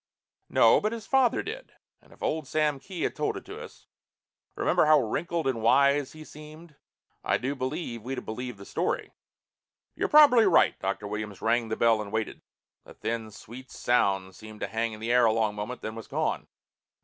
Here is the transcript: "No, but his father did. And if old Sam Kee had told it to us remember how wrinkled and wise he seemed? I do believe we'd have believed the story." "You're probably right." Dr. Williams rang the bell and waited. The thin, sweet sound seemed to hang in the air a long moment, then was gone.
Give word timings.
"No, 0.49 0.81
but 0.81 0.93
his 0.93 1.05
father 1.05 1.43
did. 1.43 1.73
And 2.01 2.11
if 2.11 2.23
old 2.23 2.47
Sam 2.47 2.79
Kee 2.79 3.03
had 3.03 3.15
told 3.15 3.37
it 3.37 3.45
to 3.45 3.61
us 3.61 3.85
remember 4.55 4.87
how 4.87 4.99
wrinkled 4.99 5.45
and 5.45 5.61
wise 5.61 6.13
he 6.13 6.23
seemed? 6.25 6.75
I 7.23 7.37
do 7.37 7.53
believe 7.53 8.01
we'd 8.01 8.17
have 8.17 8.25
believed 8.25 8.57
the 8.57 8.65
story." 8.65 9.11
"You're 9.95 10.09
probably 10.09 10.47
right." 10.47 10.73
Dr. 10.79 11.07
Williams 11.07 11.39
rang 11.39 11.69
the 11.69 11.77
bell 11.77 12.01
and 12.01 12.11
waited. 12.11 12.41
The 12.83 12.95
thin, 12.95 13.29
sweet 13.29 13.69
sound 13.69 14.33
seemed 14.35 14.61
to 14.61 14.67
hang 14.67 14.93
in 14.93 14.99
the 14.99 15.11
air 15.11 15.25
a 15.27 15.31
long 15.31 15.53
moment, 15.53 15.81
then 15.83 15.93
was 15.93 16.07
gone. 16.07 16.47